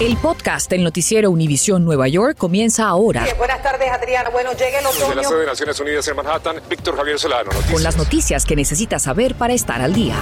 [0.00, 3.24] El podcast del noticiero Univisión Nueva York comienza ahora.
[3.38, 4.30] buenas tardes, Adriana.
[4.30, 5.06] Bueno, llega el otoño.
[5.08, 7.44] Desde la sede de Naciones Unidas en Manhattan, Víctor Javier Solano.
[7.44, 7.72] Noticias.
[7.72, 10.16] Con las noticias que necesitas saber para estar al día.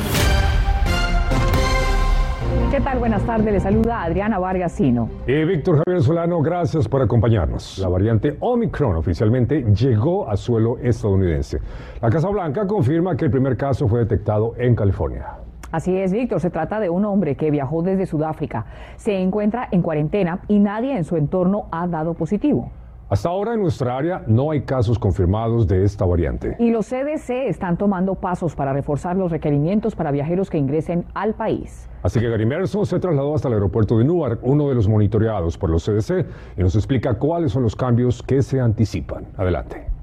[2.70, 2.98] ¿Qué tal?
[2.98, 3.52] Buenas tardes.
[3.52, 5.10] Le saluda Adriana Vargasino.
[5.26, 7.78] Y Víctor Javier Solano, gracias por acompañarnos.
[7.78, 11.58] La variante Omicron oficialmente llegó a suelo estadounidense.
[12.02, 15.38] La Casa Blanca confirma que el primer caso fue detectado en California.
[15.72, 16.41] Así es, Víctor.
[16.41, 18.66] Se trata de un hombre que viajó desde Sudáfrica.
[18.96, 22.70] Se encuentra en cuarentena y nadie en su entorno ha dado positivo.
[23.10, 26.54] Hasta ahora en nuestra área no hay casos confirmados de esta variante.
[26.60, 31.34] Y los CDC están tomando pasos para reforzar los requerimientos para viajeros que ingresen al
[31.34, 31.88] país.
[32.04, 35.59] Así que Gary Merson se trasladó hasta el aeropuerto de Newark, uno de los monitoreados
[35.59, 36.24] por los CDC,
[36.56, 39.26] y nos explica cuáles son los cambios que se anticipan.
[39.37, 39.99] Adelante.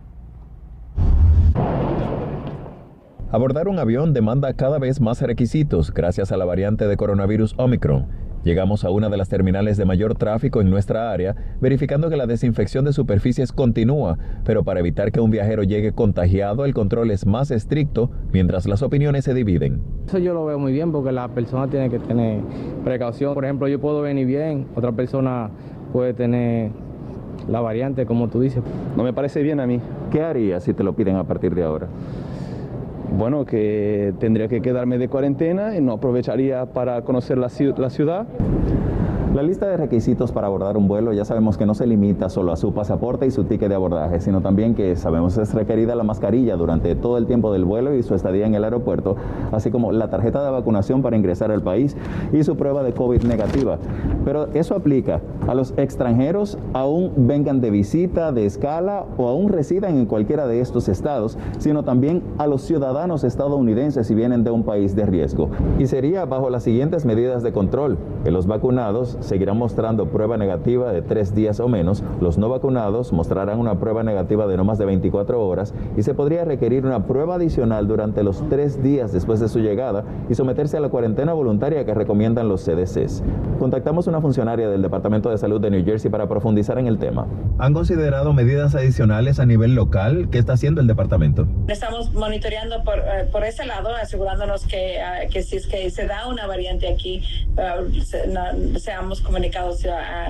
[3.38, 8.08] Abordar un avión demanda cada vez más requisitos gracias a la variante de coronavirus Omicron.
[8.44, 12.26] Llegamos a una de las terminales de mayor tráfico en nuestra área, verificando que la
[12.26, 17.28] desinfección de superficies continúa, pero para evitar que un viajero llegue contagiado, el control es
[17.28, 19.84] más estricto, mientras las opiniones se dividen.
[20.08, 22.42] Eso yo lo veo muy bien porque la persona tiene que tener
[22.84, 23.36] precaución.
[23.36, 25.52] Por ejemplo, yo puedo venir bien, otra persona
[25.94, 26.72] puede tener
[27.48, 28.64] la variante, como tú dices.
[28.96, 29.80] No me parece bien a mí.
[30.10, 31.88] ¿Qué harías si te lo piden a partir de ahora?
[33.12, 38.28] Bueno, que tendría que quedarme de cuarentena y no aprovecharía para conocer la, la ciudad.
[39.36, 42.54] La lista de requisitos para abordar un vuelo ya sabemos que no se limita solo
[42.54, 46.04] a su pasaporte y su ticket de abordaje, sino también que sabemos es requerida la
[46.04, 49.18] mascarilla durante todo el tiempo del vuelo y su estadía en el aeropuerto,
[49.52, 51.96] así como la tarjeta de vacunación para ingresar al país
[52.32, 53.78] y su prueba de COVID negativa.
[54.24, 59.98] Pero eso aplica a los extranjeros, aún vengan de visita, de escala o aún residan
[59.98, 64.64] en cualquiera de estos estados, sino también a los ciudadanos estadounidenses si vienen de un
[64.64, 65.50] país de riesgo.
[65.78, 70.92] Y sería bajo las siguientes medidas de control, que los vacunados seguirán mostrando prueba negativa
[70.92, 74.78] de tres días o menos, los no vacunados mostrarán una prueba negativa de no más
[74.78, 79.40] de 24 horas y se podría requerir una prueba adicional durante los tres días después
[79.40, 83.24] de su llegada y someterse a la cuarentena voluntaria que recomiendan los CDCs.
[83.60, 86.98] Contactamos a una funcionaria del Departamento de Salud de New Jersey para profundizar en el
[86.98, 87.28] tema.
[87.60, 90.30] ¿Han considerado medidas adicionales a nivel local?
[90.32, 91.48] ¿Qué está haciendo el departamento?
[91.68, 96.06] Estamos monitoreando por, eh, por ese lado, asegurándonos que, uh, que si es que se
[96.06, 97.24] da una variante aquí,
[97.54, 99.86] uh, se, no, seamos comunicados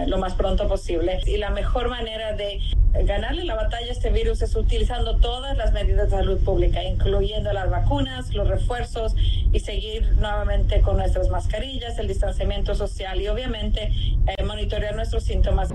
[0.08, 1.20] lo más pronto posible.
[1.26, 2.60] Y la mejor manera de
[3.04, 7.52] ganarle la batalla a este virus es utilizando todas las medidas de salud pública, incluyendo
[7.54, 9.16] las vacunas, los refuerzos
[9.52, 13.92] y seguir nuevamente con nuestras mascarillas, el distanciamiento social y obviamente
[14.28, 15.70] eh, monitorear nuestros síntomas.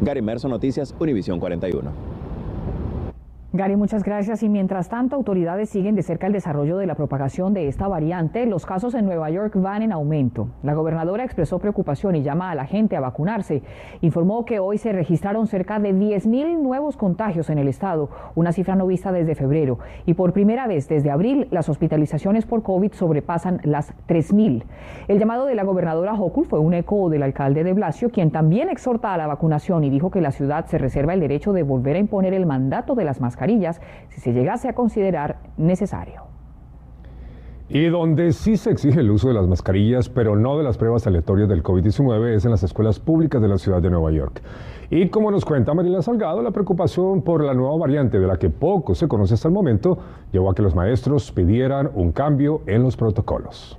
[0.00, 2.13] Gary Merso, Noticias, Univisión 41.
[3.56, 4.42] Gary, muchas gracias.
[4.42, 8.46] Y mientras tanto, autoridades siguen de cerca el desarrollo de la propagación de esta variante.
[8.46, 10.48] Los casos en Nueva York van en aumento.
[10.64, 13.62] La gobernadora expresó preocupación y llama a la gente a vacunarse.
[14.00, 18.74] Informó que hoy se registraron cerca de 10.000 nuevos contagios en el estado, una cifra
[18.74, 19.78] no vista desde febrero.
[20.04, 24.64] Y por primera vez desde abril, las hospitalizaciones por COVID sobrepasan las 3.000.
[25.06, 28.68] El llamado de la gobernadora Hochul fue un eco del alcalde de Blasio, quien también
[28.68, 31.94] exhorta a la vacunación y dijo que la ciudad se reserva el derecho de volver
[31.94, 33.43] a imponer el mandato de las mascarillas
[34.08, 36.22] si se llegase a considerar necesario.
[37.68, 41.06] Y donde sí se exige el uso de las mascarillas, pero no de las pruebas
[41.06, 44.42] aleatorias del COVID-19, es en las escuelas públicas de la ciudad de Nueva York.
[44.90, 48.50] Y como nos cuenta Marina Salgado, la preocupación por la nueva variante de la que
[48.50, 49.98] poco se conoce hasta el momento
[50.30, 53.78] llevó a que los maestros pidieran un cambio en los protocolos.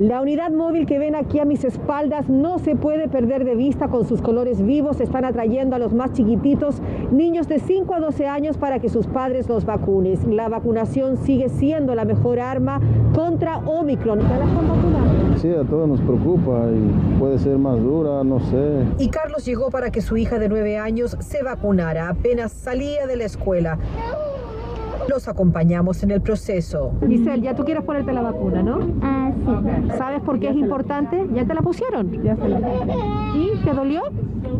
[0.00, 3.86] La unidad móvil que ven aquí a mis espaldas no se puede perder de vista
[3.86, 5.00] con sus colores vivos.
[5.00, 6.82] Están atrayendo a los más chiquititos,
[7.12, 10.34] niños de 5 a 12 años, para que sus padres los vacunen.
[10.34, 12.80] La vacunación sigue siendo la mejor arma
[13.14, 14.18] contra Omicron.
[14.18, 18.82] ¿Ya la están Sí, a todos nos preocupa y puede ser más dura, no sé.
[18.98, 22.08] Y Carlos llegó para que su hija de 9 años se vacunara.
[22.08, 23.78] Apenas salía de la escuela.
[25.08, 26.92] Los acompañamos en el proceso.
[27.06, 28.78] Giselle, ya tú quieres ponerte la vacuna, ¿no?
[29.02, 29.88] Ah, sí.
[29.98, 31.26] ¿Sabes por qué es importante?
[31.34, 32.10] ¿Ya te la pusieron?
[32.22, 32.58] Ya se la
[33.34, 34.02] ¿Y te dolió?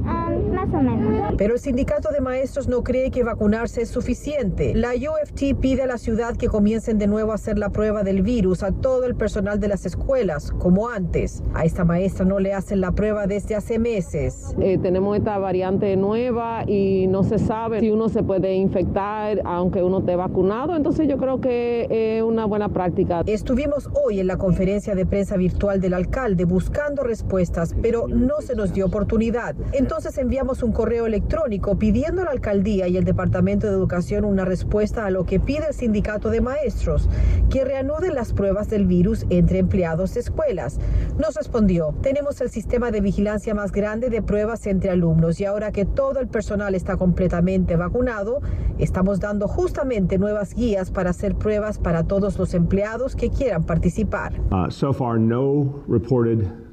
[0.06, 1.34] Ah, más o menos.
[1.36, 4.74] Pero el sindicato de maestros no cree que vacunarse es suficiente.
[4.74, 8.22] La UFT pide a la ciudad que comiencen de nuevo a hacer la prueba del
[8.22, 11.42] virus a todo el personal de las escuelas, como antes.
[11.54, 14.54] A esta maestra no le hacen la prueba desde hace meses.
[14.60, 19.82] Eh, tenemos esta variante nueva y no se sabe si uno se puede infectar aunque
[19.82, 23.22] uno te vacunado, entonces yo creo que es una buena práctica.
[23.26, 28.54] Estuvimos hoy en la conferencia de prensa virtual del alcalde buscando respuestas, pero no se
[28.54, 29.54] nos dio oportunidad.
[29.72, 34.44] Entonces enviamos un correo electrónico pidiendo a la alcaldía y el Departamento de Educación una
[34.44, 37.08] respuesta a lo que pide el sindicato de maestros,
[37.48, 40.78] que reanuden las pruebas del virus entre empleados de escuelas.
[41.18, 45.72] Nos respondió, tenemos el sistema de vigilancia más grande de pruebas entre alumnos y ahora
[45.72, 48.42] que todo el personal está completamente vacunado,
[48.78, 54.34] estamos dando justamente nuevas guías para hacer pruebas para todos los empleados que quieran participar.
[54.50, 56.63] Uh, so far, no reported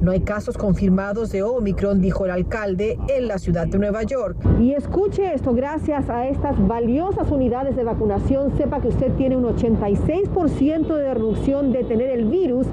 [0.00, 4.36] no hay casos confirmados de Omicron, dijo el alcalde en la ciudad de Nueva York.
[4.60, 9.44] Y escuche esto, gracias a estas valiosas unidades de vacunación, sepa que usted tiene un
[9.44, 12.66] 86% de reducción de tener el virus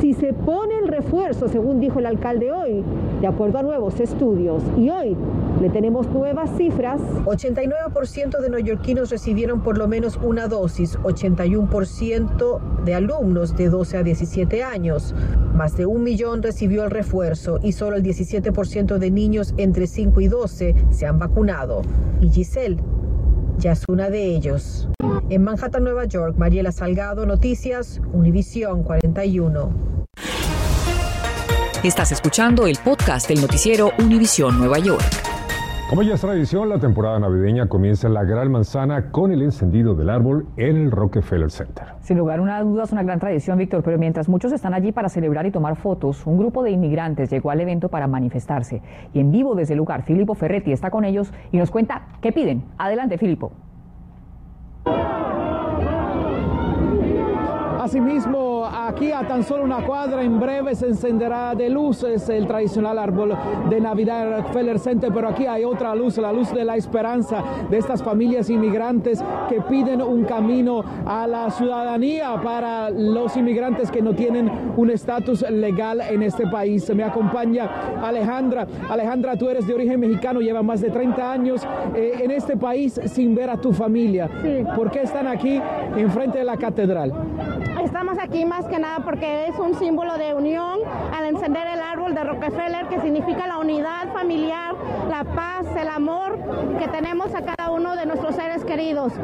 [0.00, 2.82] si se pone el refuerzo, según dijo el alcalde hoy,
[3.20, 4.62] de acuerdo a nuevos estudios.
[4.78, 5.16] Y hoy
[5.60, 7.00] le tenemos nuevas cifras.
[7.26, 14.02] 89% de neoyorquinos recibieron por lo menos una dosis, 81% de alumnos de 12 a
[14.02, 15.14] 17 años.
[15.54, 20.20] Más de un millón recibió el refuerzo y solo el 17% de niños entre 5
[20.22, 21.82] y 12 se han vacunado.
[22.20, 22.78] Y Giselle
[23.58, 24.88] ya es una de ellos.
[25.28, 29.89] En Manhattan, Nueva York, Mariela Salgado, Noticias, Univisión 41.
[31.82, 35.02] Estás escuchando el podcast del noticiero Univisión Nueva York.
[35.88, 39.94] Como ya es tradición, la temporada navideña comienza en la Gran Manzana con el encendido
[39.94, 41.94] del árbol en el Rockefeller Center.
[42.00, 45.46] Sin lugar a dudas, una gran tradición, Víctor, pero mientras muchos están allí para celebrar
[45.46, 48.82] y tomar fotos, un grupo de inmigrantes llegó al evento para manifestarse.
[49.14, 52.30] Y en vivo desde el lugar, Filippo Ferretti está con ellos y nos cuenta qué
[52.30, 52.62] piden.
[52.76, 53.52] Adelante, Filippo.
[57.80, 58.49] Asimismo,
[58.90, 63.36] aquí a tan solo una cuadra en breve se encenderá de luces el tradicional árbol
[63.68, 67.78] de Navidad Rockefeller Center, pero aquí hay otra luz, la luz de la esperanza de
[67.78, 74.12] estas familias inmigrantes que piden un camino a la ciudadanía para los inmigrantes que no
[74.14, 76.92] tienen un estatus legal en este país.
[76.94, 77.70] Me acompaña
[78.02, 78.66] Alejandra.
[78.88, 81.62] Alejandra, tú eres de origen mexicano, lleva más de 30 años
[81.94, 84.28] eh, en este país sin ver a tu familia.
[84.74, 85.60] ¿Por qué están aquí
[85.96, 87.12] enfrente de la catedral?
[88.22, 90.80] Aquí más que nada porque es un símbolo de unión
[91.16, 94.74] al encender el árbol de Rockefeller que significa la unidad familiar,
[95.08, 96.38] la paz, el amor
[96.78, 99.14] que tenemos a cada uno de nuestros seres queridos.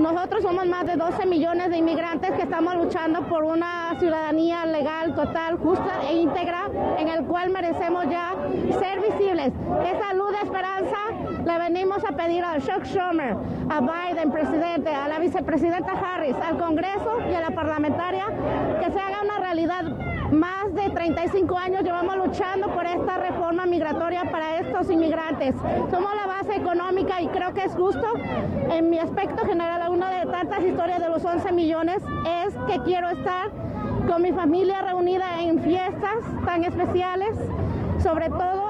[0.00, 5.16] Nosotros somos más de 12 millones de inmigrantes que estamos luchando por una ciudadanía legal,
[5.16, 8.34] total, justa e íntegra en el cual merecemos ya
[8.78, 9.52] ser visibles.
[9.84, 10.96] Esa luz de esperanza
[11.44, 13.36] le venimos a pedir a Chuck Schumer,
[13.68, 18.24] a Biden, presidente, a la vicepresidenta Harris, al Congreso y a la parlamentaria
[18.80, 19.84] que se haga una realidad.
[20.32, 25.54] Más de 35 años llevamos luchando por esta reforma migratoria para estos inmigrantes.
[25.90, 28.06] Somos la base económica y creo que es justo.
[28.70, 32.02] En mi aspecto general, una de tantas historias de los 11 millones
[32.46, 33.50] es que quiero estar
[34.08, 37.36] con mi familia reunida en fiestas tan especiales,
[38.02, 38.63] sobre todo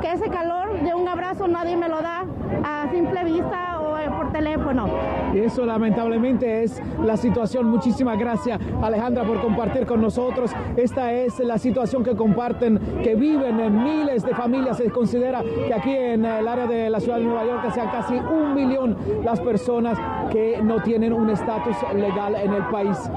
[0.00, 2.24] que ese calor de un abrazo nadie me lo da
[2.64, 3.69] a simple vista
[4.10, 4.86] por teléfono.
[5.34, 7.70] Y eso lamentablemente es la situación.
[7.70, 10.50] Muchísimas gracias Alejandra por compartir con nosotros.
[10.76, 14.76] Esta es la situación que comparten, que viven en miles de familias.
[14.76, 18.14] Se considera que aquí en el área de la ciudad de Nueva York sean casi
[18.14, 19.98] un millón las personas
[20.30, 23.10] que no tienen un estatus legal en el país.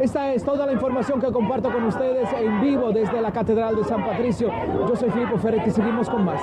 [0.00, 3.84] Esta es toda la información que comparto con ustedes en vivo desde la Catedral de
[3.84, 4.50] San Patricio.
[4.88, 6.40] Yo soy Filippo Ferretti, seguimos con más.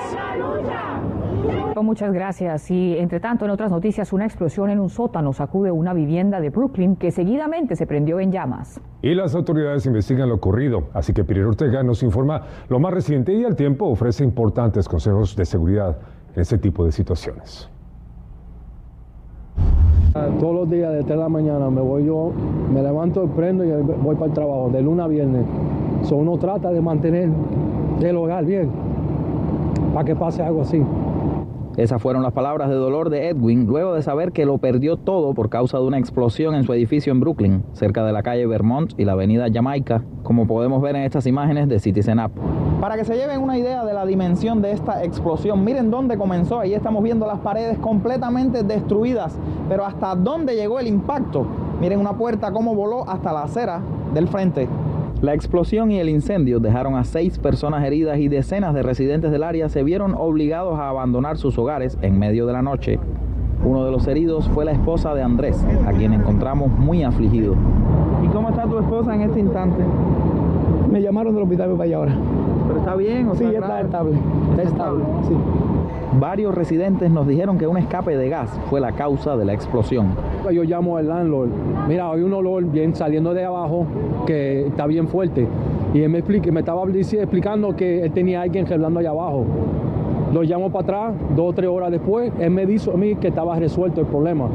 [1.88, 2.70] Muchas gracias.
[2.70, 6.50] Y entre tanto, en otras noticias, una explosión en un sótano sacude una vivienda de
[6.50, 8.80] Brooklyn que seguidamente se prendió en llamas.
[9.00, 13.32] Y las autoridades investigan lo ocurrido, así que Pilar Ortega nos informa lo más reciente
[13.32, 15.96] y al tiempo ofrece importantes consejos de seguridad
[16.34, 17.70] en este tipo de situaciones.
[20.38, 22.32] Todos los días de 3 de la mañana me voy yo,
[22.72, 25.46] me levanto, prendo y voy para el trabajo, de luna a viernes.
[26.02, 27.30] So uno trata de mantener
[28.02, 28.70] el hogar bien,
[29.94, 30.84] para que pase algo así.
[31.78, 35.32] Esas fueron las palabras de dolor de Edwin luego de saber que lo perdió todo
[35.32, 38.94] por causa de una explosión en su edificio en Brooklyn, cerca de la calle Vermont
[38.98, 42.32] y la avenida Jamaica, como podemos ver en estas imágenes de Citizen App.
[42.80, 46.58] Para que se lleven una idea de la dimensión de esta explosión, miren dónde comenzó.
[46.58, 51.46] Ahí estamos viendo las paredes completamente destruidas, pero hasta dónde llegó el impacto.
[51.80, 53.80] Miren una puerta cómo voló hasta la acera
[54.12, 54.68] del frente.
[55.20, 59.42] La explosión y el incendio dejaron a seis personas heridas y decenas de residentes del
[59.42, 63.00] área se vieron obligados a abandonar sus hogares en medio de la noche.
[63.64, 67.56] Uno de los heridos fue la esposa de Andrés, a quien encontramos muy afligido.
[68.24, 69.82] ¿Y cómo está tu esposa en este instante?
[70.88, 72.14] Me llamaron del hospital para allá ahora.
[72.68, 74.18] ¿Pero está bien o Sí, está está estable.
[74.52, 75.34] Está estable, sí.
[76.14, 80.14] Varios residentes nos dijeron que un escape de gas fue la causa de la explosión.
[80.50, 81.50] Yo llamo al landlord,
[81.86, 83.86] mira, hay un olor bien saliendo de abajo
[84.26, 85.46] que está bien fuerte.
[85.92, 89.44] Y él me, explica, me estaba explicando que él tenía a alguien hablando allá abajo.
[90.32, 93.28] Lo llamo para atrás, dos o tres horas después, él me dijo a mí que
[93.28, 94.46] estaba resuelto el problema.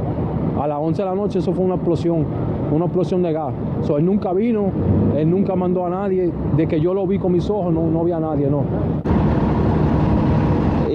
[0.59, 2.25] A las 11 de la noche eso fue una explosión,
[2.71, 3.53] una explosión de gas.
[3.95, 4.71] él nunca vino,
[5.15, 6.31] él nunca mandó a nadie.
[6.57, 8.63] De que yo lo vi con mis ojos, no, no vi nadie, no.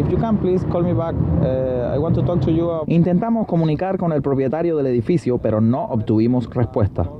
[0.08, 1.14] You can, please call me back.
[1.14, 2.70] Uh, I want to talk to you.
[2.86, 7.10] Intentamos comunicar con el propietario del edificio, pero no obtuvimos respuesta.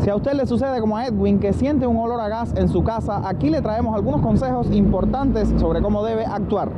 [0.00, 2.68] Si a usted le sucede como a Edwin, que siente un olor a gas en
[2.68, 6.70] su casa, aquí le traemos algunos consejos importantes sobre cómo debe actuar.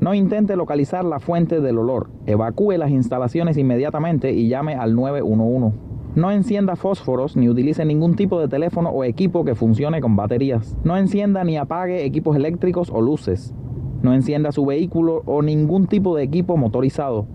[0.00, 2.10] No intente localizar la fuente del olor.
[2.26, 5.76] Evacúe las instalaciones inmediatamente y llame al 911.
[6.14, 10.76] No encienda fósforos ni utilice ningún tipo de teléfono o equipo que funcione con baterías.
[10.84, 13.54] No encienda ni apague equipos eléctricos o luces.
[14.02, 17.26] No encienda su vehículo o ningún tipo de equipo motorizado.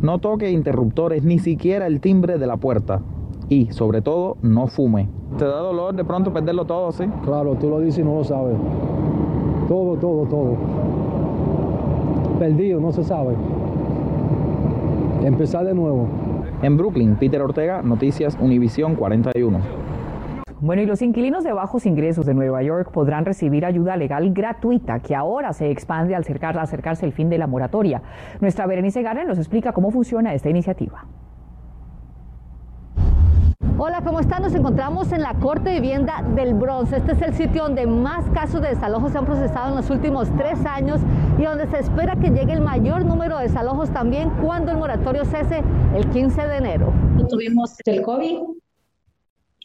[0.00, 3.00] No toque interruptores ni siquiera el timbre de la puerta.
[3.48, 5.08] Y, sobre todo, no fume.
[5.38, 7.04] ¿Te da dolor de pronto perderlo todo, sí?
[7.24, 8.56] Claro, tú lo dices y no lo sabes.
[9.68, 10.56] Todo, todo, todo
[12.38, 13.34] perdido, no se sabe.
[15.24, 16.06] Empezar de nuevo.
[16.62, 19.58] En Brooklyn, Peter Ortega, Noticias Univisión 41.
[20.60, 24.98] Bueno, y los inquilinos de bajos ingresos de Nueva York podrán recibir ayuda legal gratuita
[24.98, 26.24] que ahora se expande al
[26.58, 28.02] acercarse el fin de la moratoria.
[28.40, 31.06] Nuestra Berenice Garner nos explica cómo funciona esta iniciativa.
[33.80, 34.42] Hola, ¿cómo están?
[34.42, 36.92] Nos encontramos en la Corte de Vivienda del Bronx.
[36.92, 40.28] Este es el sitio donde más casos de desalojos se han procesado en los últimos
[40.36, 41.00] tres años
[41.38, 45.24] y donde se espera que llegue el mayor número de desalojos también cuando el moratorio
[45.24, 45.62] cese
[45.94, 46.92] el 15 de enero.
[47.28, 48.57] Tuvimos el COVID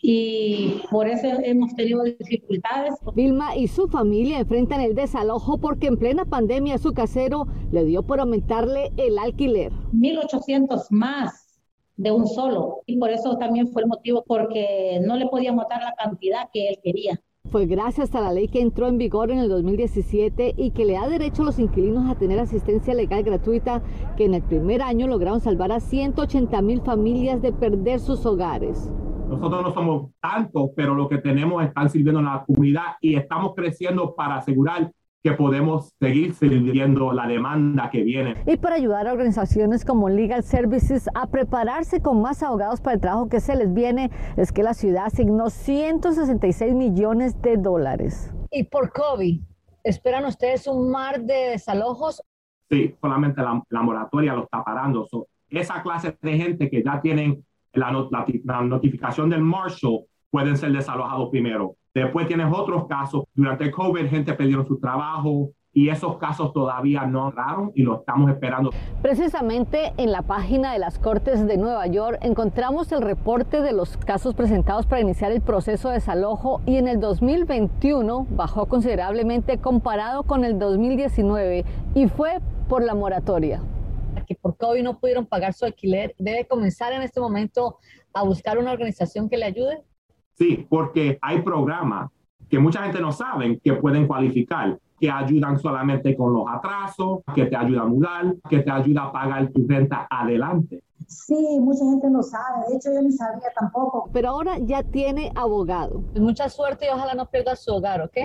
[0.05, 2.95] y por eso hemos tenido dificultades.
[3.15, 8.03] Vilma y su familia enfrentan el desalojo porque en plena pandemia su casero le dio
[8.03, 9.71] por aumentarle el alquiler.
[9.93, 11.61] 1.800 más
[11.95, 12.81] de un solo.
[12.85, 16.67] Y por eso también fue el motivo porque no le podíamos dar la cantidad que
[16.67, 17.21] él quería.
[17.49, 20.93] Fue gracias a la ley que entró en vigor en el 2017 y que le
[20.93, 23.81] da derecho a los inquilinos a tener asistencia legal gratuita,
[24.17, 28.91] que en el primer año lograron salvar a 180 mil familias de perder sus hogares.
[29.33, 33.53] Nosotros no somos tantos, pero lo que tenemos están sirviendo a la comunidad y estamos
[33.55, 34.91] creciendo para asegurar
[35.23, 38.35] que podemos seguir sirviendo la demanda que viene.
[38.45, 43.01] Y para ayudar a organizaciones como Legal Services a prepararse con más abogados para el
[43.01, 48.33] trabajo que se les viene, es que la ciudad asignó 166 millones de dólares.
[48.51, 49.41] Y por COVID,
[49.83, 52.21] ¿esperan ustedes un mar de desalojos?
[52.69, 55.07] Sí, solamente la, moratoria lo está parando.
[55.49, 57.91] esa clase de gente que ya tienen la,
[58.63, 63.23] notificación del Marshall pueden ser desalojados primero Después tienes otros casos.
[63.35, 67.99] Durante el COVID, gente perdió su trabajo, y esos casos todavía no entraron y lo
[67.99, 68.69] estamos esperando.
[69.01, 73.97] Precisamente en la página de las Cortes de Nueva York encontramos el reporte de los
[73.97, 80.23] casos presentados para iniciar el proceso de desalojo y en el 2021 bajó considerablemente comparado
[80.23, 81.65] con el 2019
[81.95, 82.39] y fue
[82.69, 83.61] por la moratoria.
[84.25, 87.77] Que por COVID no pudieron pagar su alquiler, debe comenzar en este momento
[88.13, 89.83] a buscar una organización que le ayude.
[90.33, 92.09] Sí, porque hay programas
[92.49, 97.45] que mucha gente no sabe que pueden cualificar, que ayudan solamente con los atrasos, que
[97.45, 100.83] te ayudan a mudar, que te ayuda a pagar tu renta adelante.
[101.07, 104.09] Sí, mucha gente no sabe, de hecho yo ni sabía tampoco.
[104.13, 106.03] Pero ahora ya tiene abogado.
[106.15, 108.17] Mucha suerte y ojalá no pierda su hogar, ¿ok?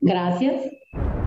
[0.00, 0.64] Gracias.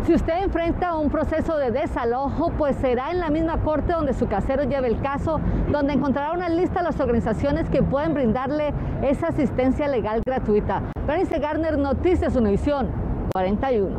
[0.05, 4.27] Si usted enfrenta un proceso de desalojo, pues será en la misma corte donde su
[4.27, 5.39] casero lleve el caso,
[5.71, 10.81] donde encontrará una lista de las organizaciones que pueden brindarle esa asistencia legal gratuita.
[11.07, 12.89] Bernice Garner, Noticias Univisión
[13.31, 13.97] 41.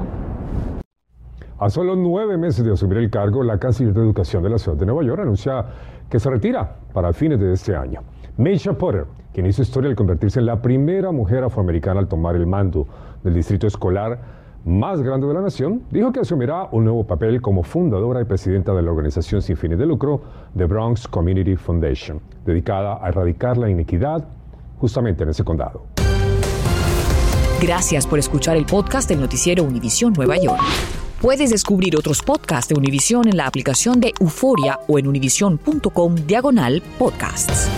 [1.58, 4.76] A solo nueve meses de asumir el cargo, la canciller de Educación de la Ciudad
[4.76, 5.64] de Nueva York anuncia
[6.10, 8.02] que se retira para fines de este año.
[8.36, 12.46] Meisha Potter, quien hizo historia al convertirse en la primera mujer afroamericana al tomar el
[12.46, 12.86] mando
[13.22, 17.62] del distrito escolar, más grande de la nación, dijo que asumirá un nuevo papel como
[17.62, 20.22] fundadora y presidenta de la organización sin fines de lucro
[20.56, 24.26] The Bronx Community Foundation, dedicada a erradicar la inequidad
[24.78, 25.84] justamente en ese condado.
[27.60, 30.60] Gracias por escuchar el podcast del noticiero Univisión Nueva York.
[31.22, 36.82] Puedes descubrir otros podcasts de Univisión en la aplicación de Euforia o en univision.com diagonal
[36.98, 37.70] podcasts.